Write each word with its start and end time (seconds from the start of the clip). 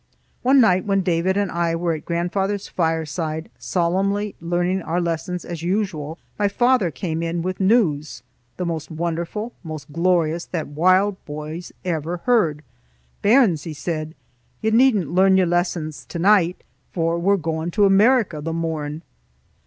One 0.41 0.59
night, 0.59 0.83
when 0.85 1.01
David 1.01 1.37
and 1.37 1.51
I 1.51 1.75
were 1.75 1.93
at 1.93 2.05
grandfather's 2.05 2.67
fireside 2.67 3.51
solemnly 3.59 4.33
learning 4.41 4.81
our 4.81 4.99
lessons 4.99 5.45
as 5.45 5.61
usual, 5.61 6.17
my 6.39 6.47
father 6.47 6.89
came 6.89 7.21
in 7.21 7.43
with 7.43 7.59
news, 7.59 8.23
the 8.57 8.65
most 8.65 8.89
wonderful, 8.89 9.53
most 9.63 9.91
glorious, 9.93 10.45
that 10.45 10.65
wild 10.67 11.23
boys 11.25 11.71
ever 11.85 12.17
heard. 12.25 12.63
"Bairns," 13.21 13.61
he 13.65 13.73
said, 13.75 14.15
"you 14.59 14.71
needna 14.71 15.05
learn 15.05 15.37
your 15.37 15.45
lessons 15.45 16.03
the 16.05 16.17
nicht, 16.17 16.63
for 16.91 17.19
we're 17.19 17.37
gan 17.37 17.69
to 17.69 17.85
America 17.85 18.41
the 18.41 18.53
morn!" 18.53 19.03